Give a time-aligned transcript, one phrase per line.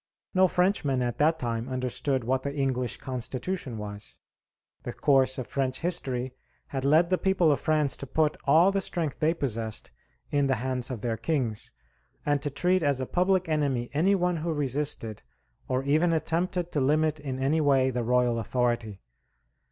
[0.33, 4.17] No Frenchman at that time understood what the English Constitution was.
[4.81, 6.33] The course of French history
[6.69, 9.91] had led the people of France to put all the strength they possessed
[10.31, 11.71] in the hands of their kings,
[12.25, 15.21] and to treat as a public enemy any one who resisted,
[15.67, 19.01] or even attempted to limit in any way, the royal authority.